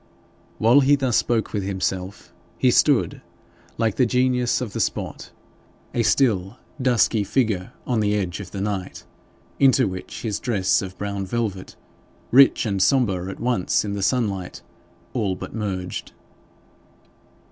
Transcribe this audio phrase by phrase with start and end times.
[0.57, 3.21] While he thus spoke with himself, he stood,
[3.77, 5.31] like the genius of the spot,
[5.93, 9.05] a still dusky figure on the edge of the night,
[9.59, 11.75] into which his dress of brown velvet,
[12.31, 14.63] rich and sombre at once in the sunlight,
[15.13, 16.13] all but merged.